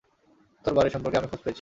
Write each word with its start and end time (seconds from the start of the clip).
তোর 0.65 0.73
বারের 0.73 0.91
সম্পর্কে 0.91 1.17
আমি 1.17 1.27
খোঁজ 1.27 1.41
পেয়েছি। 1.41 1.49